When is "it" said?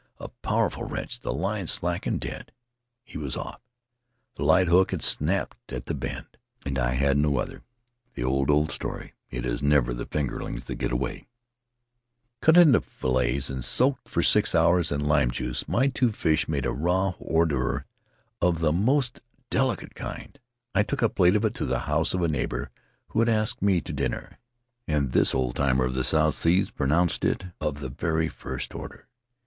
9.29-9.45, 21.45-21.53, 27.23-27.43